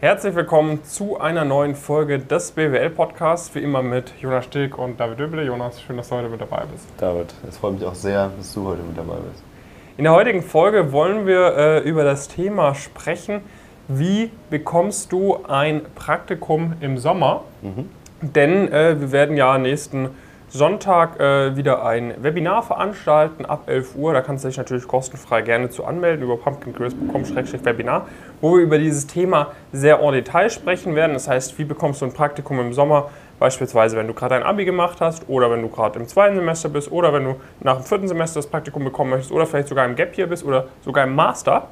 Herzlich 0.00 0.34
willkommen 0.34 0.82
zu 0.82 1.20
einer 1.20 1.44
neuen 1.44 1.74
Folge 1.74 2.20
des 2.20 2.52
BWL-Podcasts, 2.52 3.54
wie 3.54 3.58
immer 3.58 3.82
mit 3.82 4.14
Jonas 4.18 4.46
Stilk 4.46 4.78
und 4.78 4.98
David 4.98 5.18
Döble. 5.18 5.44
Jonas, 5.44 5.82
schön, 5.82 5.98
dass 5.98 6.08
du 6.08 6.14
heute 6.14 6.30
mit 6.30 6.40
dabei 6.40 6.62
bist. 6.72 6.88
David, 6.96 7.34
es 7.46 7.58
freut 7.58 7.74
mich 7.74 7.84
auch 7.84 7.94
sehr, 7.94 8.30
dass 8.34 8.54
du 8.54 8.64
heute 8.66 8.82
mit 8.82 8.96
dabei 8.96 9.16
bist. 9.30 9.44
In 9.98 10.04
der 10.04 10.14
heutigen 10.14 10.40
Folge 10.40 10.92
wollen 10.92 11.26
wir 11.26 11.54
äh, 11.54 11.78
über 11.80 12.02
das 12.02 12.28
Thema 12.28 12.74
sprechen, 12.74 13.42
wie 13.88 14.30
bekommst 14.48 15.12
du 15.12 15.44
ein 15.46 15.82
Praktikum 15.94 16.72
im 16.80 16.96
Sommer? 16.96 17.44
Mhm. 17.60 17.90
Denn 18.22 18.72
äh, 18.72 18.98
wir 18.98 19.12
werden 19.12 19.36
ja 19.36 19.58
nächsten 19.58 20.08
Sonntag 20.52 21.20
äh, 21.20 21.56
wieder 21.56 21.86
ein 21.86 22.12
Webinar 22.24 22.64
veranstalten 22.64 23.46
ab 23.46 23.68
11 23.68 23.94
Uhr. 23.94 24.12
Da 24.12 24.20
kannst 24.20 24.42
du 24.42 24.48
dich 24.48 24.56
natürlich 24.56 24.88
kostenfrei 24.88 25.42
gerne 25.42 25.70
zu 25.70 25.84
anmelden 25.84 26.24
über 26.24 26.36
pumpkingrills.com-webinar, 26.38 28.08
wo 28.40 28.56
wir 28.56 28.64
über 28.64 28.78
dieses 28.78 29.06
Thema 29.06 29.52
sehr 29.72 30.00
en 30.00 30.12
Detail 30.12 30.50
sprechen 30.50 30.96
werden. 30.96 31.12
Das 31.12 31.28
heißt, 31.28 31.56
wie 31.60 31.64
bekommst 31.64 32.02
du 32.02 32.06
ein 32.06 32.12
Praktikum 32.12 32.58
im 32.58 32.72
Sommer? 32.72 33.10
Beispielsweise, 33.38 33.96
wenn 33.96 34.08
du 34.08 34.12
gerade 34.12 34.34
ein 34.34 34.42
Abi 34.42 34.64
gemacht 34.64 35.00
hast 35.00 35.28
oder 35.28 35.52
wenn 35.52 35.62
du 35.62 35.68
gerade 35.68 36.00
im 36.00 36.08
zweiten 36.08 36.34
Semester 36.34 36.68
bist 36.68 36.90
oder 36.90 37.12
wenn 37.12 37.24
du 37.24 37.36
nach 37.60 37.76
dem 37.76 37.84
vierten 37.84 38.08
Semester 38.08 38.40
das 38.40 38.48
Praktikum 38.48 38.82
bekommen 38.82 39.10
möchtest 39.10 39.30
oder 39.30 39.46
vielleicht 39.46 39.68
sogar 39.68 39.86
im 39.86 39.94
Gap 39.94 40.16
hier 40.16 40.26
bist 40.26 40.44
oder 40.44 40.66
sogar 40.84 41.04
im 41.04 41.14
Master. 41.14 41.68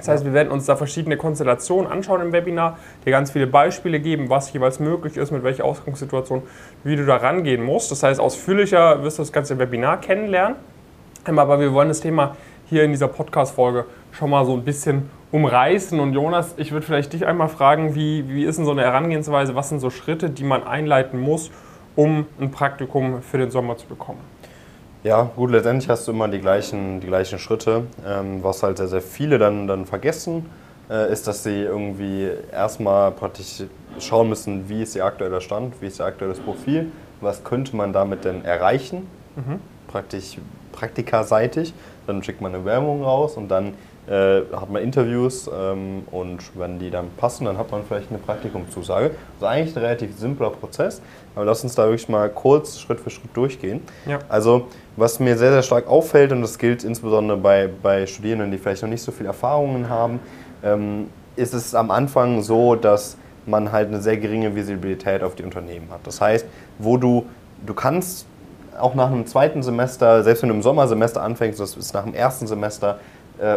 Das 0.00 0.08
heißt, 0.08 0.24
wir 0.24 0.32
werden 0.32 0.50
uns 0.50 0.66
da 0.66 0.76
verschiedene 0.76 1.16
Konstellationen 1.16 1.90
anschauen 1.90 2.20
im 2.20 2.32
Webinar, 2.32 2.78
dir 3.04 3.10
ganz 3.10 3.30
viele 3.30 3.46
Beispiele 3.46 4.00
geben, 4.00 4.28
was 4.28 4.52
jeweils 4.52 4.80
möglich 4.80 5.16
ist, 5.16 5.30
mit 5.30 5.42
welcher 5.42 5.64
Ausgangssituation, 5.64 6.42
wie 6.84 6.96
du 6.96 7.06
da 7.06 7.16
rangehen 7.16 7.62
musst. 7.62 7.90
Das 7.90 8.02
heißt, 8.02 8.20
ausführlicher 8.20 9.02
wirst 9.02 9.18
du 9.18 9.22
das 9.22 9.32
ganze 9.32 9.58
Webinar 9.58 10.00
kennenlernen. 10.00 10.56
Aber 11.24 11.60
wir 11.60 11.72
wollen 11.72 11.88
das 11.88 12.00
Thema 12.00 12.36
hier 12.68 12.84
in 12.84 12.92
dieser 12.92 13.08
Podcast-Folge 13.08 13.84
schon 14.12 14.30
mal 14.30 14.44
so 14.44 14.54
ein 14.54 14.64
bisschen 14.64 15.10
umreißen. 15.32 16.00
Und 16.00 16.14
Jonas, 16.14 16.54
ich 16.56 16.72
würde 16.72 16.86
vielleicht 16.86 17.12
dich 17.12 17.26
einmal 17.26 17.48
fragen, 17.48 17.94
wie, 17.94 18.28
wie 18.28 18.44
ist 18.44 18.56
denn 18.56 18.64
so 18.64 18.70
eine 18.70 18.82
Herangehensweise, 18.82 19.54
was 19.54 19.68
sind 19.68 19.80
so 19.80 19.90
Schritte, 19.90 20.30
die 20.30 20.44
man 20.44 20.66
einleiten 20.66 21.20
muss, 21.20 21.50
um 21.96 22.26
ein 22.40 22.50
Praktikum 22.50 23.22
für 23.22 23.38
den 23.38 23.50
Sommer 23.50 23.76
zu 23.76 23.86
bekommen? 23.86 24.20
Ja, 25.02 25.30
gut, 25.34 25.50
letztendlich 25.50 25.88
hast 25.88 26.06
du 26.06 26.12
immer 26.12 26.28
die 26.28 26.40
gleichen, 26.40 27.00
die 27.00 27.06
gleichen 27.06 27.38
Schritte. 27.38 27.84
Ähm, 28.06 28.42
was 28.42 28.62
halt 28.62 28.76
sehr, 28.76 28.88
sehr 28.88 29.00
viele 29.00 29.38
dann, 29.38 29.66
dann 29.66 29.86
vergessen, 29.86 30.44
äh, 30.90 31.10
ist, 31.10 31.26
dass 31.26 31.42
sie 31.42 31.62
irgendwie 31.62 32.28
erstmal 32.52 33.10
praktisch 33.10 33.62
schauen 33.98 34.28
müssen, 34.28 34.68
wie 34.68 34.82
ist 34.82 34.94
ihr 34.94 35.06
aktueller 35.06 35.40
Stand, 35.40 35.80
wie 35.80 35.86
ist 35.86 36.00
ihr 36.00 36.04
aktuelles 36.04 36.38
Profil, 36.38 36.92
was 37.22 37.44
könnte 37.44 37.74
man 37.76 37.94
damit 37.94 38.26
denn 38.26 38.44
erreichen, 38.44 39.06
mhm. 39.36 39.60
praktisch 39.88 40.36
praktikerseitig. 40.72 41.72
Dann 42.06 42.22
schickt 42.22 42.42
man 42.42 42.54
eine 42.54 42.66
Werbung 42.66 43.02
raus 43.02 43.38
und 43.38 43.48
dann 43.48 43.72
äh, 44.08 44.40
hat 44.56 44.70
man 44.70 44.82
Interviews 44.82 45.48
ähm, 45.52 46.02
und 46.10 46.38
wenn 46.58 46.78
die 46.78 46.90
dann 46.90 47.10
passen, 47.16 47.44
dann 47.44 47.58
hat 47.58 47.70
man 47.70 47.82
vielleicht 47.84 48.10
eine 48.10 48.18
Praktikumszusage. 48.18 49.10
Das 49.10 49.16
ist 49.38 49.44
eigentlich 49.44 49.76
ein 49.76 49.82
relativ 49.82 50.18
simpler 50.18 50.50
Prozess, 50.50 51.00
aber 51.34 51.44
lass 51.44 51.62
uns 51.62 51.74
da 51.74 51.84
wirklich 51.84 52.08
mal 52.08 52.28
kurz 52.28 52.78
Schritt 52.78 53.00
für 53.00 53.10
Schritt 53.10 53.36
durchgehen. 53.36 53.82
Ja. 54.06 54.18
Also 54.28 54.66
was 54.96 55.20
mir 55.20 55.36
sehr, 55.38 55.52
sehr 55.52 55.62
stark 55.62 55.86
auffällt, 55.86 56.32
und 56.32 56.42
das 56.42 56.58
gilt 56.58 56.84
insbesondere 56.84 57.38
bei, 57.38 57.68
bei 57.82 58.06
Studierenden, 58.06 58.50
die 58.50 58.58
vielleicht 58.58 58.82
noch 58.82 58.88
nicht 58.88 59.02
so 59.02 59.12
viel 59.12 59.26
Erfahrungen 59.26 59.88
haben, 59.88 60.20
ähm, 60.64 61.08
ist 61.36 61.54
es 61.54 61.74
am 61.74 61.90
Anfang 61.90 62.42
so, 62.42 62.74
dass 62.74 63.16
man 63.46 63.72
halt 63.72 63.88
eine 63.88 64.00
sehr 64.00 64.16
geringe 64.16 64.54
Visibilität 64.54 65.22
auf 65.22 65.34
die 65.34 65.42
Unternehmen 65.42 65.88
hat. 65.90 66.00
Das 66.04 66.20
heißt, 66.20 66.46
wo 66.78 66.96
du, 66.96 67.26
du 67.64 67.74
kannst 67.74 68.26
auch 68.78 68.94
nach 68.94 69.10
einem 69.10 69.26
zweiten 69.26 69.62
Semester, 69.62 70.22
selbst 70.22 70.42
wenn 70.42 70.48
du 70.48 70.54
im 70.54 70.62
Sommersemester 70.62 71.22
anfängst, 71.22 71.60
das 71.60 71.76
ist 71.76 71.92
nach 71.94 72.04
dem 72.04 72.14
ersten 72.14 72.46
Semester, 72.46 72.98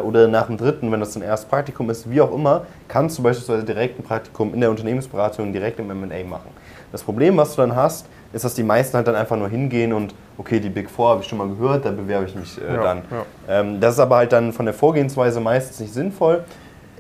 oder 0.06 0.28
nach 0.30 0.48
dem 0.48 0.58
dritten, 0.58 0.92
wenn 0.92 1.02
das 1.02 1.16
ein 1.16 1.22
erstes 1.22 1.50
Praktikum 1.50 1.90
ist, 1.90 2.10
wie 2.10 2.22
auch 2.22 2.34
immer, 2.34 2.66
kannst 2.88 3.18
du 3.18 3.24
beispielsweise 3.24 3.66
direkt 3.66 4.00
ein 4.00 4.04
Praktikum 4.04 4.54
in 4.54 4.62
der 4.62 4.70
Unternehmensberatung 4.70 5.52
direkt 5.52 5.80
im 5.80 5.90
M&A 5.90 6.24
machen. 6.24 6.50
Das 6.94 7.04
Problem, 7.04 7.36
was 7.38 7.56
du 7.56 7.62
dann 7.64 7.76
hast, 7.76 8.06
ist, 8.34 8.46
dass 8.46 8.56
die 8.56 8.64
meisten 8.64 8.96
halt 8.96 9.08
dann 9.08 9.16
einfach 9.16 9.36
nur 9.36 9.50
hingehen 9.50 9.94
und, 9.94 10.14
okay, 10.38 10.60
die 10.60 10.70
Big 10.70 10.90
Four 10.90 11.10
habe 11.10 11.22
ich 11.22 11.28
schon 11.28 11.38
mal 11.38 11.48
gehört, 11.48 11.86
da 11.86 11.92
bewerbe 11.92 12.26
ich 12.26 12.36
mich 12.36 12.60
äh, 12.62 12.74
ja, 12.74 12.84
dann. 12.84 13.02
Ja. 13.10 13.26
Ähm, 13.48 13.80
das 13.80 13.96
ist 13.96 14.00
aber 14.00 14.18
halt 14.18 14.32
dann 14.32 14.54
von 14.54 14.66
der 14.66 14.74
Vorgehensweise 14.74 15.40
meistens 15.40 15.80
nicht 15.80 15.94
sinnvoll. 15.94 16.44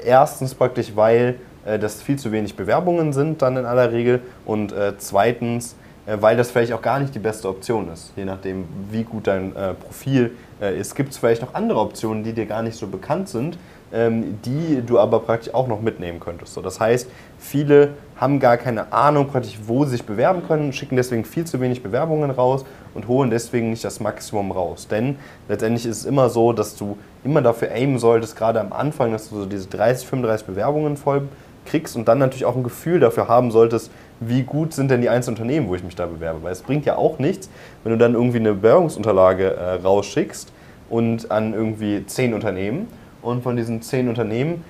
Erstens 0.03 0.53
praktisch, 0.53 0.91
weil 0.95 1.35
äh, 1.65 1.79
das 1.79 2.01
viel 2.01 2.17
zu 2.17 2.31
wenig 2.31 2.55
Bewerbungen 2.55 3.13
sind 3.13 3.41
dann 3.41 3.57
in 3.57 3.65
aller 3.65 3.91
Regel 3.91 4.21
und 4.45 4.71
äh, 4.71 4.93
zweitens, 4.97 5.73
äh, 5.73 5.75
weil 6.05 6.35
das 6.35 6.51
vielleicht 6.51 6.73
auch 6.73 6.81
gar 6.81 6.99
nicht 6.99 7.15
die 7.15 7.19
beste 7.19 7.47
Option 7.47 7.89
ist, 7.91 8.11
je 8.15 8.25
nachdem, 8.25 8.65
wie 8.91 9.03
gut 9.03 9.27
dein 9.27 9.55
äh, 9.55 9.73
Profil 9.73 10.35
äh, 10.61 10.77
ist. 10.77 10.95
Gibt 10.95 11.11
es 11.11 11.17
vielleicht 11.17 11.41
noch 11.41 11.53
andere 11.53 11.79
Optionen, 11.79 12.23
die 12.23 12.33
dir 12.33 12.45
gar 12.45 12.61
nicht 12.61 12.77
so 12.77 12.87
bekannt 12.87 13.29
sind, 13.29 13.57
ähm, 13.93 14.39
die 14.43 14.81
du 14.85 14.99
aber 14.99 15.19
praktisch 15.19 15.53
auch 15.53 15.67
noch 15.67 15.81
mitnehmen 15.81 16.19
könntest. 16.19 16.53
So, 16.53 16.61
das 16.61 16.79
heißt, 16.79 17.09
viele 17.37 17.91
haben 18.17 18.39
gar 18.39 18.57
keine 18.57 18.91
Ahnung 18.91 19.27
praktisch, 19.27 19.57
wo 19.65 19.85
sie 19.85 19.91
sich 19.91 20.03
bewerben 20.03 20.41
können, 20.47 20.73
schicken 20.73 20.95
deswegen 20.95 21.25
viel 21.25 21.45
zu 21.45 21.61
wenig 21.61 21.83
Bewerbungen 21.83 22.31
raus 22.31 22.65
und 22.93 23.07
holen 23.07 23.29
deswegen 23.29 23.69
nicht 23.69 23.83
das 23.83 23.99
Maximum 23.99 24.51
raus. 24.51 24.87
Denn 24.87 25.17
letztendlich 25.47 25.85
ist 25.85 25.99
es 25.99 26.05
immer 26.05 26.29
so, 26.29 26.53
dass 26.53 26.75
du 26.75 26.97
immer 27.23 27.41
dafür 27.41 27.71
aimen 27.71 27.99
solltest, 27.99 28.35
gerade 28.35 28.59
am 28.59 28.73
Anfang, 28.73 29.11
dass 29.11 29.29
du 29.29 29.35
so 29.41 29.45
diese 29.45 29.67
30, 29.67 30.07
35 30.07 30.47
Bewerbungen 30.47 30.97
voll 30.97 31.27
kriegst 31.65 31.95
und 31.95 32.07
dann 32.07 32.19
natürlich 32.19 32.45
auch 32.45 32.55
ein 32.55 32.63
Gefühl 32.63 32.99
dafür 32.99 33.27
haben 33.27 33.51
solltest, 33.51 33.91
wie 34.19 34.43
gut 34.43 34.73
sind 34.73 34.89
denn 34.91 35.01
die 35.01 35.09
einzelnen 35.09 35.37
Unternehmen, 35.37 35.67
wo 35.67 35.75
ich 35.75 35.83
mich 35.83 35.95
da 35.95 36.05
bewerbe. 36.05 36.43
Weil 36.43 36.51
es 36.51 36.61
bringt 36.61 36.85
ja 36.85 36.95
auch 36.95 37.19
nichts, 37.19 37.49
wenn 37.83 37.91
du 37.91 37.97
dann 37.97 38.13
irgendwie 38.13 38.37
eine 38.37 38.53
Bewerbungsunterlage 38.53 39.55
äh, 39.55 39.73
rausschickst 39.83 40.51
und 40.89 41.31
an 41.31 41.53
irgendwie 41.53 42.05
zehn 42.05 42.33
Unternehmen 42.33 42.87
und 43.21 43.43
von 43.43 43.55
diesen 43.55 43.81
zehn 43.81 44.09
Unternehmen 44.09 44.63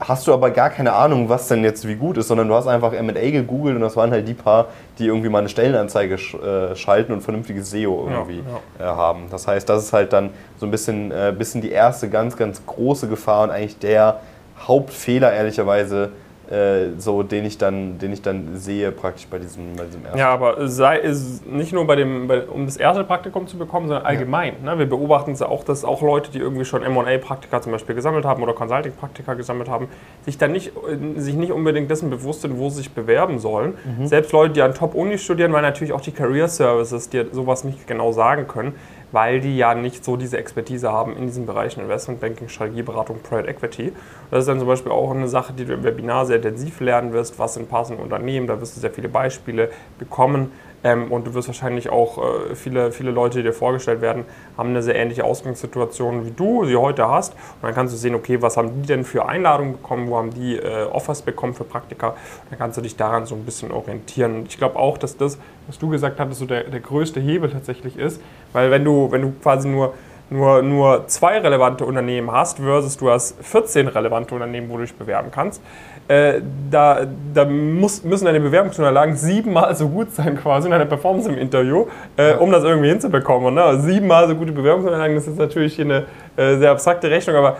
hast 0.00 0.26
du 0.26 0.34
aber 0.34 0.50
gar 0.50 0.70
keine 0.70 0.92
Ahnung, 0.92 1.28
was 1.28 1.48
denn 1.48 1.62
jetzt 1.62 1.86
wie 1.86 1.94
gut 1.94 2.18
ist, 2.18 2.28
sondern 2.28 2.48
du 2.48 2.54
hast 2.54 2.66
einfach 2.66 2.92
M&A 2.92 3.30
gegoogelt 3.30 3.76
und 3.76 3.82
das 3.82 3.96
waren 3.96 4.10
halt 4.10 4.26
die 4.26 4.34
paar, 4.34 4.66
die 4.98 5.06
irgendwie 5.06 5.28
mal 5.28 5.38
eine 5.38 5.48
Stellenanzeige 5.48 6.18
sch 6.18 6.34
äh, 6.34 6.74
schalten 6.74 7.12
und 7.12 7.20
vernünftiges 7.20 7.70
SEO 7.70 8.08
irgendwie 8.10 8.38
ja, 8.38 8.84
ja. 8.84 8.92
Äh, 8.92 8.96
haben. 8.96 9.22
Das 9.30 9.46
heißt, 9.46 9.68
das 9.68 9.84
ist 9.84 9.92
halt 9.92 10.12
dann 10.12 10.30
so 10.58 10.66
ein 10.66 10.70
bisschen, 10.70 11.10
äh, 11.10 11.32
bisschen 11.36 11.60
die 11.60 11.70
erste 11.70 12.08
ganz, 12.08 12.36
ganz 12.36 12.64
große 12.66 13.08
Gefahr 13.08 13.44
und 13.44 13.50
eigentlich 13.50 13.78
der 13.78 14.20
Hauptfehler 14.58 15.32
ehrlicherweise, 15.32 16.12
äh, 16.50 16.98
so, 16.98 17.22
den 17.22 17.46
ich 17.46 17.56
dann, 17.56 17.98
den 17.98 18.12
ich 18.12 18.20
dann 18.20 18.56
sehe 18.56 18.92
praktisch 18.92 19.26
bei 19.26 19.38
diesem, 19.38 19.76
bei 19.76 19.84
diesem 19.84 20.04
ersten. 20.04 20.18
Ja, 20.18 20.28
aber 20.28 20.68
sei 20.68 20.98
es 20.98 21.42
nicht 21.46 21.72
nur 21.72 21.86
bei 21.86 21.96
dem, 21.96 22.28
bei, 22.28 22.42
um 22.42 22.66
das 22.66 22.76
erste 22.76 23.02
Praktikum 23.04 23.46
zu 23.46 23.56
bekommen, 23.56 23.88
sondern 23.88 24.04
allgemein. 24.04 24.56
Ja. 24.62 24.72
Ne? 24.72 24.78
Wir 24.80 24.86
beobachten 24.86 25.32
es 25.32 25.40
auch, 25.40 25.64
dass 25.64 25.84
auch 25.84 26.02
Leute, 26.02 26.30
die 26.30 26.38
irgendwie 26.38 26.66
schon 26.66 26.82
M&A-Praktika 26.82 27.62
zum 27.62 27.72
Beispiel 27.72 27.94
gesammelt 27.94 28.26
haben 28.26 28.42
oder 28.42 28.52
Consulting-Praktika 28.52 29.34
gesammelt 29.34 29.70
haben, 29.70 29.88
sich 30.26 30.36
dann 30.36 30.52
nicht, 30.52 30.72
sich 31.16 31.34
nicht 31.34 31.50
unbedingt 31.50 31.90
dessen 31.90 32.10
bewusst 32.10 32.42
sind, 32.42 32.58
wo 32.58 32.68
sie 32.68 32.76
sich 32.76 32.92
bewerben 32.92 33.38
sollen. 33.38 33.74
Mhm. 33.98 34.06
Selbst 34.06 34.32
Leute, 34.32 34.52
die 34.52 34.60
an 34.60 34.74
Top-Uni 34.74 35.16
studieren, 35.16 35.52
weil 35.54 35.62
natürlich 35.62 35.94
auch 35.94 36.02
die 36.02 36.12
Career 36.12 36.48
Services 36.48 37.08
dir 37.08 37.26
sowas 37.32 37.64
nicht 37.64 37.86
genau 37.86 38.12
sagen 38.12 38.46
können, 38.46 38.74
weil 39.14 39.40
die 39.40 39.56
ja 39.56 39.74
nicht 39.76 40.04
so 40.04 40.16
diese 40.16 40.38
Expertise 40.38 40.90
haben 40.90 41.16
in 41.16 41.26
diesen 41.26 41.46
Bereichen 41.46 41.80
Investmentbanking, 41.80 42.48
Strategieberatung, 42.48 43.20
Private 43.22 43.48
Equity. 43.48 43.92
Das 44.32 44.40
ist 44.40 44.48
dann 44.48 44.58
zum 44.58 44.66
Beispiel 44.66 44.90
auch 44.90 45.12
eine 45.12 45.28
Sache, 45.28 45.52
die 45.52 45.64
du 45.64 45.72
im 45.72 45.84
Webinar 45.84 46.26
sehr 46.26 46.36
intensiv 46.36 46.80
lernen 46.80 47.12
wirst, 47.12 47.38
was 47.38 47.54
sind 47.54 47.70
passende 47.70 48.02
Unternehmen, 48.02 48.48
da 48.48 48.60
wirst 48.60 48.76
du 48.76 48.80
sehr 48.80 48.90
viele 48.90 49.08
Beispiele 49.08 49.70
bekommen. 50.00 50.50
Ähm, 50.84 51.10
und 51.10 51.26
du 51.26 51.34
wirst 51.34 51.48
wahrscheinlich 51.48 51.88
auch 51.88 52.18
äh, 52.18 52.54
viele, 52.54 52.92
viele 52.92 53.10
Leute, 53.10 53.38
die 53.38 53.44
dir 53.44 53.54
vorgestellt 53.54 54.02
werden, 54.02 54.24
haben 54.56 54.68
eine 54.68 54.82
sehr 54.82 54.94
ähnliche 54.94 55.24
Ausgangssituation 55.24 56.26
wie 56.26 56.30
du 56.30 56.66
sie 56.66 56.76
heute 56.76 57.08
hast. 57.08 57.32
Und 57.32 57.62
dann 57.62 57.74
kannst 57.74 57.94
du 57.94 57.98
sehen, 57.98 58.14
okay, 58.14 58.40
was 58.42 58.56
haben 58.56 58.82
die 58.82 58.86
denn 58.86 59.04
für 59.04 59.26
Einladungen 59.26 59.72
bekommen, 59.72 60.08
wo 60.08 60.18
haben 60.18 60.30
die 60.30 60.56
äh, 60.56 60.84
Offers 60.84 61.22
bekommen 61.22 61.54
für 61.54 61.64
Praktika. 61.64 62.14
Dann 62.50 62.58
kannst 62.58 62.76
du 62.76 62.82
dich 62.82 62.96
daran 62.96 63.24
so 63.24 63.34
ein 63.34 63.44
bisschen 63.44 63.72
orientieren. 63.72 64.36
Und 64.36 64.48
ich 64.48 64.58
glaube 64.58 64.78
auch, 64.78 64.98
dass 64.98 65.16
das, 65.16 65.38
was 65.66 65.78
du 65.78 65.88
gesagt 65.88 66.20
hattest, 66.20 66.40
so 66.40 66.46
der, 66.46 66.64
der 66.64 66.80
größte 66.80 67.18
Hebel 67.18 67.50
tatsächlich 67.50 67.98
ist. 67.98 68.20
Weil 68.52 68.70
wenn 68.70 68.84
du, 68.84 69.10
wenn 69.10 69.22
du 69.22 69.32
quasi 69.42 69.68
nur 69.68 69.94
nur, 70.30 70.62
nur 70.62 71.06
zwei 71.06 71.38
relevante 71.38 71.84
Unternehmen 71.84 72.30
hast, 72.32 72.58
versus 72.58 72.96
du 72.96 73.10
hast 73.10 73.36
14 73.44 73.88
relevante 73.88 74.34
Unternehmen, 74.34 74.68
wo 74.70 74.76
du 74.76 74.82
dich 74.82 74.94
bewerben 74.94 75.30
kannst, 75.30 75.62
äh, 76.06 76.40
da, 76.70 77.06
da 77.32 77.46
muss, 77.46 78.04
müssen 78.04 78.26
deine 78.26 78.40
Bewerbungsunterlagen 78.40 79.16
siebenmal 79.16 79.74
so 79.74 79.88
gut 79.88 80.14
sein 80.14 80.36
quasi 80.36 80.66
in 80.66 80.72
deiner 80.72 80.84
Performance 80.84 81.28
im 81.30 81.38
Interview, 81.38 81.86
äh, 82.16 82.34
um 82.34 82.52
das 82.52 82.62
irgendwie 82.62 82.90
hinzubekommen. 82.90 83.54
Ne? 83.54 83.80
Siebenmal 83.80 84.28
so 84.28 84.34
gute 84.34 84.52
Bewerbungsunterlagen, 84.52 85.16
das 85.16 85.26
ist 85.26 85.38
natürlich 85.38 85.76
hier 85.76 85.86
eine 85.86 86.04
äh, 86.36 86.58
sehr 86.58 86.72
abstrakte 86.72 87.10
Rechnung, 87.10 87.36
aber 87.36 87.56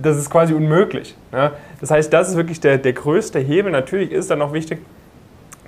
das 0.00 0.16
ist 0.16 0.30
quasi 0.30 0.54
unmöglich. 0.54 1.14
Ne? 1.32 1.50
Das 1.80 1.90
heißt, 1.90 2.10
das 2.10 2.30
ist 2.30 2.36
wirklich 2.36 2.60
der, 2.60 2.78
der 2.78 2.94
größte 2.94 3.38
Hebel. 3.40 3.70
Natürlich 3.70 4.10
ist 4.10 4.30
dann 4.30 4.38
noch 4.38 4.54
wichtig, 4.54 4.78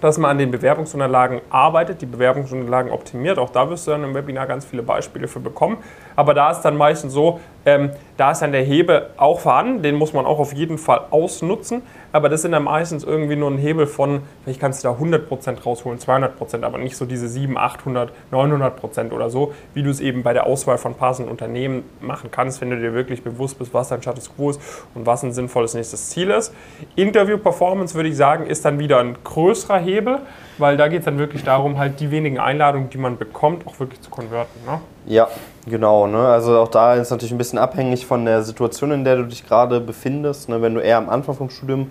dass 0.05 0.19
man 0.19 0.33
an 0.33 0.37
den 0.37 0.51
Bewerbungsunterlagen 0.51 1.41
arbeitet, 1.49 2.03
die 2.03 2.07
Bewerbungsunterlagen 2.07 2.93
optimiert. 2.93 3.39
Auch 3.39 3.49
da 3.49 3.71
wirst 3.71 3.87
du 3.87 3.93
dann 3.93 4.05
im 4.05 4.15
Webinar 4.15 4.47
ganz 4.47 4.67
viele 4.67 4.83
Beispiele 4.83 5.29
für 5.29 5.41
bekommen. 5.41 5.79
Aber 6.15 6.35
da 6.35 6.51
ist 6.51 6.61
dann 6.61 6.77
meistens 6.77 7.15
so, 7.15 7.41
Ähm, 7.67 7.93
da 8.17 8.31
ist 8.31 8.43
dann 8.43 8.53
der 8.53 8.63
Hebel 8.63 9.07
auch 9.17 9.41
vorhanden, 9.41 9.83
den 9.83 9.97
muss 9.97 10.13
man 10.13 10.25
auch 10.27 10.39
auf 10.39 10.53
jeden 10.53 10.79
Fall 10.79 11.01
ausnutzen, 11.11 11.83
aber 12.13 12.29
das 12.29 12.43
sind 12.43 12.53
dann 12.53 12.65
meistens 12.65 13.03
irgendwie 13.03 13.35
nur 13.35 13.51
ein 13.51 13.59
Hebel 13.59 13.87
von, 13.87 14.23
vielleicht 14.45 14.61
kannst 14.61 14.85
du 14.85 14.89
da 14.89 14.95
100% 14.95 15.63
rausholen, 15.65 15.99
200%, 15.99 16.63
aber 16.63 16.79
nicht 16.79 16.97
so 16.97 17.07
diese 17.07 17.29
7, 17.29 17.59
800, 17.59 18.13
900% 18.31 19.11
oder 19.11 19.31
so, 19.31 19.53
wie 19.75 19.83
du 19.83 19.91
es 19.91 20.01
eben 20.01 20.23
bei 20.23 20.33
der 20.33 20.47
Auswahl 20.47 20.79
von 20.79 20.95
passenden 20.95 21.31
Unternehmen 21.31 21.83
machen 22.01 22.31
kannst, 22.31 22.61
wenn 22.61 22.71
du 22.71 22.79
dir 22.79 22.95
wirklich 22.95 23.23
bewusst 23.23 23.59
bist, 23.59 23.75
was 23.75 23.89
dein 23.89 24.01
Status 24.01 24.35
Quo 24.35 24.51
ist 24.51 24.61
und 24.95 25.07
was 25.07 25.25
ein 25.25 25.33
sinnvolles 25.33 25.75
nächstes 25.75 26.11
Ziel 26.11 26.31
ist. 26.31 26.55
Interview-Performance, 26.95 27.95
würde 27.95 28.09
ich 28.09 28.17
sagen, 28.17 28.47
ist 28.47 28.65
dann 28.65 28.79
wieder 28.79 29.01
ein 29.01 29.17
größerer 29.25 29.79
Hebel, 29.79 30.21
weil 30.59 30.77
da 30.77 30.87
geht 30.87 31.01
es 31.01 31.05
dann 31.07 31.19
wirklich 31.19 31.43
darum, 31.43 31.79
halt 31.79 31.99
die 31.99 32.13
wenigen 32.13 32.39
Einladungen, 32.39 32.91
die 32.91 32.99
man 32.99 33.19
bekommt, 33.19 33.67
auch 33.67 33.81
wirklich 33.81 34.01
zu 34.01 34.11
konverten. 34.11 34.61
Ne? 34.67 34.81
Ja, 35.07 35.29
genau. 35.67 36.07
Ne? 36.07 36.19
Also 36.19 36.59
auch 36.59 36.69
da 36.69 36.95
ist 36.95 37.11
natürlich 37.11 37.33
ein 37.33 37.39
bisschen 37.39 37.59
abhängig 37.59 38.07
von 38.07 38.25
der 38.25 38.43
Situation, 38.43 38.91
in 38.91 39.05
der 39.05 39.17
du 39.17 39.25
dich 39.25 39.47
gerade 39.47 39.81
befindest. 39.81 40.49
Ne? 40.49 40.63
Wenn 40.63 40.75
du 40.75 40.81
eher 40.81 40.97
am 40.97 41.11
Anfang 41.11 41.35
vom 41.35 41.51
Studium 41.51 41.91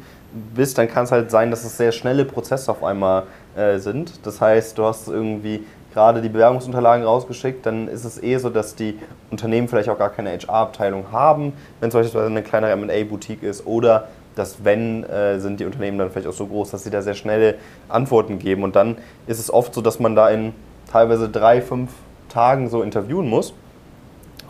bist, 0.56 0.78
dann 0.78 0.88
kann 0.88 1.04
es 1.04 1.12
halt 1.12 1.30
sein, 1.30 1.52
dass 1.52 1.64
es 1.64 1.78
sehr 1.78 1.92
schnelle 1.92 2.26
Prozesse 2.26 2.72
auf 2.72 2.84
einmal 2.84 3.24
äh, 3.56 3.78
sind. 3.78 4.26
Das 4.26 4.42
heißt, 4.42 4.78
du 4.78 4.86
hast 4.86 5.08
irgendwie 5.08 5.64
gerade 5.94 6.24
die 6.24 6.30
Bewerbungsunterlagen 6.30 7.06
rausgeschickt, 7.06 7.68
dann 7.68 7.88
ist 7.88 8.04
es 8.04 8.22
eh 8.22 8.38
so, 8.38 8.50
dass 8.50 8.74
die 8.74 8.98
Unternehmen 9.30 9.68
vielleicht 9.68 9.90
auch 9.90 10.00
gar 10.00 10.10
keine 10.10 10.32
HR-Abteilung 10.32 11.12
haben, 11.12 11.54
wenn 11.80 11.90
es 11.90 11.94
beispielsweise 11.94 12.32
eine 12.32 12.42
kleinere 12.42 12.72
M&A-Boutique 12.72 13.44
ist 13.44 13.68
oder 13.68 14.08
dass 14.36 14.66
wenn, 14.66 15.04
äh, 15.04 15.40
sind 15.40 15.60
die 15.60 15.66
Unternehmen 15.66 16.00
dann 16.00 16.10
vielleicht 16.10 16.28
auch 16.28 16.34
so 16.34 16.48
groß, 16.48 16.72
dass 16.72 16.84
sie 16.84 16.90
da 16.90 17.04
sehr 17.04 17.14
schnelle 17.14 17.56
Antworten 17.90 18.40
geben. 18.40 18.64
Und 18.64 18.76
dann 18.76 18.98
ist 19.28 19.38
es 19.38 19.54
oft 19.54 19.76
so, 19.76 19.82
dass 19.84 20.00
man 20.00 20.16
da 20.16 20.30
in 20.30 20.54
teilweise 20.92 21.30
drei, 21.30 21.62
fünf 21.62 21.92
Tagen 22.34 22.70
so 22.70 22.82
interviewen 22.82 23.30
muss. 23.30 23.54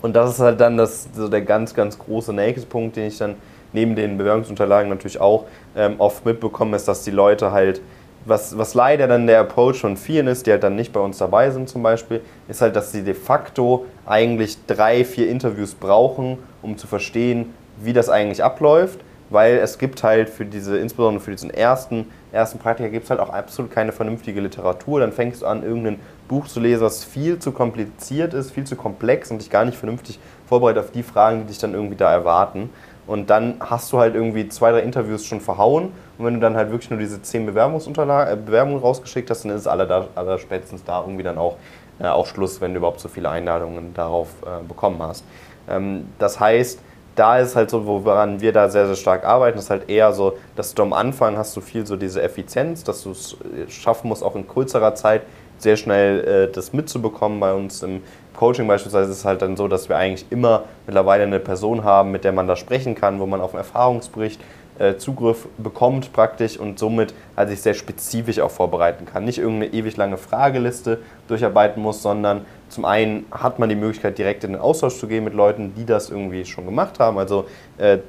Und 0.01 0.15
das 0.15 0.33
ist 0.33 0.39
halt 0.39 0.59
dann 0.59 0.77
das, 0.77 1.07
so 1.13 1.27
der 1.27 1.41
ganz, 1.41 1.73
ganz 1.73 1.97
große 1.97 2.33
nächste 2.33 2.67
Punkt, 2.67 2.95
den 2.95 3.07
ich 3.07 3.17
dann 3.17 3.35
neben 3.73 3.95
den 3.95 4.17
Bewerbungsunterlagen 4.17 4.89
natürlich 4.89 5.19
auch 5.19 5.45
ähm, 5.75 5.95
oft 5.97 6.25
mitbekomme, 6.25 6.75
ist, 6.75 6.87
dass 6.87 7.03
die 7.03 7.11
Leute 7.11 7.51
halt, 7.51 7.81
was, 8.25 8.57
was 8.57 8.73
leider 8.73 9.07
dann 9.07 9.27
der 9.27 9.39
Approach 9.41 9.79
von 9.79 9.97
vielen 9.97 10.27
ist, 10.27 10.45
die 10.47 10.51
halt 10.51 10.63
dann 10.63 10.75
nicht 10.75 10.93
bei 10.93 10.99
uns 10.99 11.17
dabei 11.17 11.51
sind 11.51 11.67
zum 11.67 11.83
Beispiel, 11.83 12.21
ist 12.47 12.61
halt, 12.61 12.75
dass 12.75 12.91
sie 12.91 13.03
de 13.03 13.13
facto 13.13 13.85
eigentlich 14.05 14.57
drei, 14.65 15.03
vier 15.03 15.29
Interviews 15.29 15.73
brauchen, 15.73 16.37
um 16.61 16.77
zu 16.77 16.87
verstehen, 16.87 17.53
wie 17.81 17.93
das 17.93 18.09
eigentlich 18.09 18.43
abläuft 18.43 18.99
weil 19.33 19.57
es 19.57 19.79
gibt 19.79 20.03
halt 20.03 20.29
für 20.29 20.45
diese, 20.45 20.77
insbesondere 20.77 21.23
für 21.23 21.31
diesen 21.31 21.49
ersten, 21.49 22.05
ersten 22.31 22.59
Praktiker, 22.59 22.89
gibt 22.89 23.05
es 23.05 23.09
halt 23.09 23.19
auch 23.19 23.29
absolut 23.29 23.71
keine 23.71 23.91
vernünftige 23.91 24.39
Literatur. 24.39 24.99
Dann 24.99 25.11
fängst 25.11 25.41
du 25.41 25.47
an, 25.47 25.63
irgendein 25.63 25.99
Buch 26.27 26.47
zu 26.47 26.59
lesen, 26.59 26.83
was 26.83 27.03
viel 27.03 27.39
zu 27.39 27.51
kompliziert 27.51 28.35
ist, 28.35 28.51
viel 28.51 28.63
zu 28.63 28.75
komplex 28.75 29.31
und 29.31 29.39
dich 29.39 29.49
gar 29.49 29.65
nicht 29.65 29.77
vernünftig 29.77 30.19
vorbereitet 30.45 30.83
auf 30.83 30.91
die 30.91 31.01
Fragen, 31.01 31.41
die 31.41 31.47
dich 31.47 31.57
dann 31.57 31.73
irgendwie 31.73 31.95
da 31.95 32.11
erwarten. 32.11 32.69
Und 33.07 33.31
dann 33.31 33.55
hast 33.59 33.91
du 33.91 33.97
halt 33.97 34.13
irgendwie 34.13 34.47
zwei, 34.49 34.71
drei 34.71 34.81
Interviews 34.81 35.25
schon 35.25 35.41
verhauen. 35.41 35.91
Und 36.19 36.25
wenn 36.25 36.35
du 36.35 36.39
dann 36.39 36.55
halt 36.55 36.69
wirklich 36.69 36.91
nur 36.91 36.99
diese 36.99 37.19
zehn 37.23 37.47
Bewerbungsunterlagen, 37.47 38.33
äh, 38.33 38.37
Bewerbungen 38.39 38.79
rausgeschickt 38.79 39.31
hast, 39.31 39.45
dann 39.45 39.51
ist 39.51 39.61
es 39.61 39.67
aller, 39.67 40.09
aller 40.13 40.37
spätestens 40.37 40.83
da 40.83 41.01
irgendwie 41.01 41.23
dann 41.23 41.39
auch, 41.39 41.57
äh, 41.99 42.05
auch 42.05 42.27
Schluss, 42.27 42.61
wenn 42.61 42.73
du 42.73 42.77
überhaupt 42.77 42.99
so 42.99 43.09
viele 43.09 43.29
Einladungen 43.29 43.95
darauf 43.95 44.29
äh, 44.43 44.63
bekommen 44.65 45.01
hast. 45.01 45.25
Ähm, 45.67 46.05
das 46.19 46.39
heißt, 46.39 46.79
da 47.15 47.39
ist 47.39 47.55
halt 47.55 47.69
so, 47.69 47.85
woran 47.85 48.41
wir 48.41 48.53
da 48.53 48.69
sehr, 48.69 48.87
sehr 48.87 48.95
stark 48.95 49.25
arbeiten, 49.25 49.59
ist 49.59 49.69
halt 49.69 49.89
eher 49.89 50.13
so, 50.13 50.33
dass 50.55 50.73
du 50.73 50.81
am 50.83 50.93
Anfang 50.93 51.37
hast 51.37 51.55
du 51.55 51.61
viel 51.61 51.85
so 51.85 51.95
diese 51.95 52.21
Effizienz, 52.21 52.83
dass 52.83 53.03
du 53.03 53.11
es 53.11 53.37
schaffen 53.69 54.07
musst, 54.07 54.23
auch 54.23 54.35
in 54.35 54.47
kürzerer 54.47 54.95
Zeit 54.95 55.21
sehr 55.57 55.77
schnell 55.77 56.49
äh, 56.49 56.51
das 56.51 56.73
mitzubekommen. 56.73 57.39
Bei 57.39 57.53
uns 57.53 57.83
im 57.83 58.01
Coaching 58.35 58.67
beispielsweise 58.67 59.11
ist 59.11 59.19
es 59.19 59.25
halt 59.25 59.41
dann 59.41 59.55
so, 59.55 59.67
dass 59.67 59.89
wir 59.89 59.97
eigentlich 59.97 60.25
immer 60.31 60.63
mittlerweile 60.85 61.23
eine 61.23 61.39
Person 61.39 61.83
haben, 61.83 62.11
mit 62.11 62.23
der 62.23 62.31
man 62.31 62.47
da 62.47 62.55
sprechen 62.55 62.95
kann, 62.95 63.19
wo 63.19 63.25
man 63.25 63.41
auf 63.41 63.53
einen 63.53 63.59
Erfahrungsbericht 63.59 64.41
äh, 64.79 64.97
Zugriff 64.97 65.47
bekommt 65.57 66.13
praktisch 66.13 66.57
und 66.57 66.79
somit 66.79 67.13
halt 67.37 67.49
sich 67.49 67.61
sehr 67.61 67.73
spezifisch 67.73 68.39
auch 68.39 68.51
vorbereiten 68.51 69.05
kann. 69.05 69.25
Nicht 69.25 69.37
irgendeine 69.37 69.73
ewig 69.73 69.97
lange 69.97 70.17
Frageliste 70.17 70.99
durcharbeiten 71.27 71.81
muss, 71.81 72.01
sondern 72.01 72.45
zum 72.69 72.85
einen 72.85 73.25
hat 73.31 73.59
man 73.59 73.69
die 73.69 73.75
Möglichkeit, 73.75 74.17
direkt 74.17 74.43
in 74.43 74.53
den 74.53 74.61
Austausch 74.61 74.97
zu 74.97 75.07
gehen 75.07 75.23
mit 75.23 75.35
Leuten, 75.35 75.75
die 75.75 75.85
das 75.85 76.09
irgendwie 76.09 76.43
schon 76.43 76.65
gemacht 76.65 76.99
haben. 76.99 77.19
Also 77.19 77.45
äh, 77.77 77.99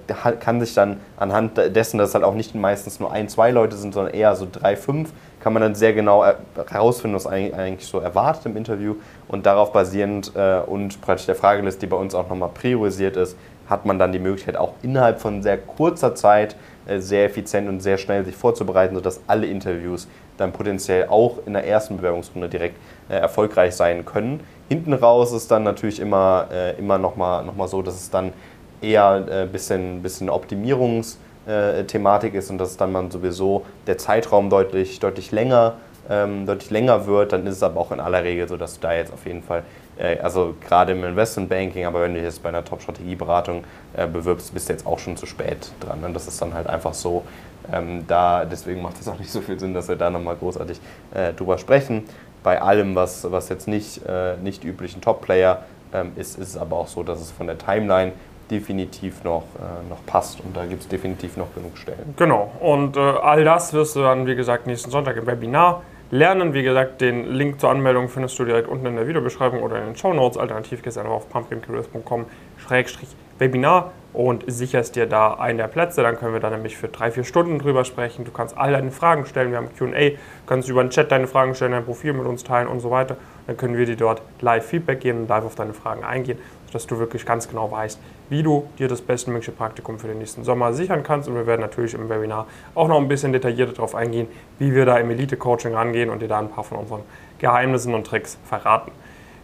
kann 0.41 0.59
sich 0.61 0.73
dann 0.73 1.01
anhand 1.19 1.59
dessen, 1.59 1.99
dass 1.99 2.09
es 2.09 2.15
halt 2.15 2.25
auch 2.25 2.35
nicht 2.35 2.55
meistens 2.55 2.99
nur 2.99 3.13
ein, 3.13 3.29
zwei 3.29 3.51
Leute 3.51 3.77
sind, 3.77 3.93
sondern 3.93 4.15
eher 4.15 4.35
so 4.37 4.47
drei, 4.51 4.75
fünf, 4.77 5.13
kann 5.41 5.53
man 5.53 5.61
dann 5.61 5.75
sehr 5.75 5.93
genau 5.93 6.25
herausfinden, 6.71 7.15
was 7.15 7.27
eigentlich 7.27 7.87
so 7.87 7.99
erwartet 7.99 8.47
im 8.47 8.57
Interview. 8.57 8.95
Und 9.29 9.45
darauf 9.45 9.73
basierend 9.73 10.33
äh, 10.35 10.61
und 10.61 10.99
praktisch 11.03 11.27
der 11.27 11.35
Frageliste, 11.35 11.81
die 11.81 11.87
bei 11.87 11.99
uns 11.99 12.15
auch 12.15 12.31
nochmal 12.31 12.49
priorisiert 12.55 13.19
ist, 13.19 13.37
hat 13.69 13.87
man 13.87 13.99
dann 13.99 14.13
die 14.13 14.19
Möglichkeit, 14.19 14.57
auch 14.57 14.75
innerhalb 14.83 15.21
von 15.21 15.43
sehr 15.43 15.59
kurzer 15.59 16.15
Zeit 16.15 16.57
äh, 16.87 16.99
sehr 16.99 17.25
effizient 17.25 17.69
und 17.69 17.81
sehr 17.81 17.99
schnell 17.99 18.25
sich 18.25 18.37
vorzubereiten, 18.37 18.95
sodass 18.95 19.21
alle 19.27 19.47
Interviews 19.47 20.09
dann 20.37 20.53
potenziell 20.53 21.09
auch 21.09 21.39
in 21.47 21.53
der 21.53 21.67
ersten 21.67 21.97
Bewerbungsrunde 21.97 22.49
direkt 22.49 22.77
äh, 23.09 23.15
erfolgreich 23.15 23.75
sein 23.75 24.05
können. 24.05 24.41
Hinten 24.69 24.93
raus 24.93 25.33
ist 25.33 25.51
dann 25.51 25.63
natürlich 25.63 26.01
immer, 26.01 26.49
äh, 26.53 26.79
immer 26.79 26.99
nochmal 26.99 27.45
noch 27.45 27.57
mal 27.57 27.69
so, 27.69 27.83
dass 27.83 27.95
es 27.95 28.11
dann 28.11 28.33
eher 28.81 29.25
ein 29.31 29.51
bisschen, 29.51 30.03
bisschen 30.03 30.29
Optimierungsthematik 30.29 32.35
ist 32.35 32.51
und 32.51 32.59
dass 32.59 32.77
dann 32.77 32.93
man 32.93 33.11
sowieso 33.11 33.65
der 33.87 33.97
Zeitraum 33.97 34.51
deutlich, 34.51 35.01
deutlich 35.01 35.33
länger 35.33 35.75
ähm, 36.11 36.47
deutlich 36.47 36.71
länger 36.71 37.07
wird, 37.07 37.33
dann 37.33 37.47
ist 37.47 37.57
es 37.57 37.63
aber 37.63 37.81
auch 37.81 37.93
in 37.93 38.01
aller 38.01 38.25
Regel 38.25 38.49
so, 38.49 38.57
dass 38.57 38.75
du 38.75 38.81
da 38.81 38.95
jetzt 38.95 39.13
auf 39.13 39.27
jeden 39.27 39.43
Fall 39.43 39.63
äh, 39.99 40.19
also 40.19 40.55
gerade 40.67 40.93
im 40.93 41.05
Investmentbanking, 41.05 41.87
aber 41.87 42.03
wenn 42.03 42.13
du 42.13 42.21
dich 42.21 42.27
jetzt 42.27 42.43
bei 42.43 42.49
einer 42.49 42.65
Top-Strategieberatung 42.65 43.65
äh, 43.97 44.07
bewirbst, 44.07 44.53
bist 44.55 44.69
du 44.69 44.73
jetzt 44.73 44.87
auch 44.87 44.99
schon 44.99 45.17
zu 45.17 45.27
spät 45.27 45.73
dran. 45.81 46.03
Und 46.05 46.15
das 46.15 46.27
ist 46.27 46.41
dann 46.41 46.55
halt 46.55 46.67
einfach 46.67 46.95
so. 46.95 47.25
Ähm, 47.73 48.05
da, 48.07 48.45
deswegen 48.45 48.83
macht 48.83 49.01
es 49.01 49.09
auch 49.09 49.19
nicht 49.19 49.31
so 49.31 49.41
viel 49.41 49.59
Sinn, 49.59 49.73
dass 49.73 49.89
wir 49.89 49.97
da 49.97 50.11
nochmal 50.11 50.37
großartig 50.37 50.81
äh, 51.15 51.33
drüber 51.33 51.59
sprechen. 51.59 52.05
Bei 52.43 52.61
allem, 52.61 52.95
was, 52.95 53.31
was 53.31 53.49
jetzt 53.49 53.69
nicht, 53.69 54.05
äh, 54.07 54.37
nicht 54.37 54.65
üblichen 54.65 55.01
Top-Player 55.01 55.65
ähm, 55.95 56.13
ist, 56.17 56.39
ist 56.39 56.49
es 56.49 56.57
aber 56.59 56.77
auch 56.77 56.89
so, 56.89 57.03
dass 57.03 57.21
es 57.21 57.31
von 57.31 57.47
der 57.47 57.57
Timeline 57.57 58.13
definitiv 58.51 59.25
noch, 59.25 59.45
äh, 59.57 59.89
noch 59.89 60.05
passt 60.05 60.41
und 60.41 60.55
da 60.55 60.67
gibt 60.67 60.83
es 60.83 60.89
definitiv 60.89 61.39
noch 61.39 61.55
genug 61.55 61.79
Stellen. 61.79 62.15
Genau, 62.19 62.53
und 62.61 62.99
äh, 62.99 63.01
all 63.01 63.43
das 63.43 63.73
wirst 63.73 63.97
du 63.97 64.01
dann, 64.03 64.27
wie 64.27 64.35
gesagt, 64.35 64.67
nächsten 64.67 64.91
Sonntag 64.91 65.17
im 65.17 65.27
Webinar 65.27 65.83
lernen. 66.15 66.55
Wie 66.55 66.63
gesagt, 66.63 67.01
den 67.01 67.33
Link 67.33 67.59
zur 67.61 67.71
Anmeldung 67.71 68.09
findest 68.09 68.39
du 68.39 68.45
direkt 68.45 68.69
unten 68.69 68.87
in 68.87 68.95
der 68.95 69.09
Videobeschreibung 69.09 69.61
oder 69.63 69.79
in 69.79 69.87
den 69.87 69.97
Show 69.97 70.15
Notes. 70.15 70.39
Alternativ 70.39 70.81
gehst 70.83 70.97
du 70.97 71.01
einfach 71.01 71.15
auf 71.15 71.29
pumpkincareers.com-webinar 71.29 73.91
und 74.13 74.45
sicherst 74.47 74.95
dir 74.95 75.07
da 75.07 75.35
einen 75.35 75.59
der 75.59 75.67
Plätze. 75.67 76.05
Dann 76.05 76.17
können 76.17 76.33
wir 76.33 76.39
da 76.39 76.51
nämlich 76.51 76.77
für 76.77 76.87
drei, 76.87 77.11
vier 77.11 77.25
Stunden 77.25 77.59
drüber 77.59 77.85
sprechen. 77.85 78.25
Du 78.25 78.31
kannst 78.31 78.57
all 78.57 78.71
deine 78.71 78.93
Fragen 78.93 79.27
stellen. 79.27 79.51
Wir 79.51 79.59
haben 79.59 79.71
QA. 79.77 80.11
Du 80.11 80.17
kannst 80.47 80.69
über 80.69 80.85
den 80.85 80.91
Chat 80.91 81.11
deine 81.11 81.27
Fragen 81.27 81.57
stellen, 81.57 81.73
dein 81.73 81.85
Profil 81.85 82.13
mit 82.13 82.27
uns 82.27 82.45
teilen 82.45 82.69
und 82.69 82.79
so 82.79 82.93
weiter. 82.93 83.17
Dann 83.49 83.57
können 83.57 83.77
wir 83.77 83.85
dir 83.85 83.97
dort 83.97 84.23
live 84.41 84.65
Feedback 84.65 85.01
geben 85.01 85.23
und 85.23 85.29
live 85.29 85.45
auf 85.45 85.57
deine 85.57 85.75
Fragen 85.75 86.05
eingehen, 86.05 86.39
sodass 86.75 86.89
du 86.89 86.99
wirklich 86.99 87.25
ganz 87.25 87.49
genau 87.49 87.71
weißt, 87.71 88.01
wie 88.31 88.43
du 88.43 88.67
dir 88.81 88.89
das 88.89 89.01
bestmögliche 89.01 89.53
Praktikum 89.53 90.01
für 90.01 90.09
den 90.09 90.19
nächsten 90.19 90.43
Sommer 90.43 90.73
sichern 90.73 91.05
kannst. 91.05 91.29
Und 91.29 91.37
wir 91.37 91.47
werden 91.47 91.61
natürlich 91.61 91.95
im 91.95 92.09
Webinar 92.09 92.49
auch 92.75 92.89
noch 92.89 92.99
ein 92.99 93.07
bisschen 93.07 93.33
detaillierter 93.33 93.75
darauf 93.75 93.95
eingehen, 93.95 94.27
wie 94.59 94.75
wir 94.75 94.85
da 94.85 94.99
im 94.99 95.09
Elite-Coaching 95.09 95.73
rangehen 95.73 96.11
und 96.11 96.21
dir 96.21 96.27
da 96.27 96.41
ein 96.41 96.51
paar 96.51 96.65
von 96.65 96.79
unseren 96.79 97.03
Geheimnissen 97.39 97.95
und 97.95 98.09
Tricks 98.09 98.39
verraten. 98.45 98.91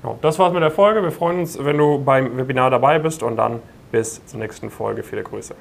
Genau, 0.02 0.18
das 0.22 0.40
war's 0.40 0.52
mit 0.52 0.62
der 0.62 0.72
Folge. 0.72 1.04
Wir 1.04 1.12
freuen 1.12 1.40
uns, 1.40 1.64
wenn 1.64 1.78
du 1.78 2.02
beim 2.02 2.36
Webinar 2.36 2.70
dabei 2.70 2.98
bist 2.98 3.22
und 3.22 3.36
dann 3.36 3.60
bis 3.92 4.26
zur 4.26 4.40
nächsten 4.40 4.68
Folge. 4.68 5.04
Viele 5.04 5.22
Grüße. 5.22 5.54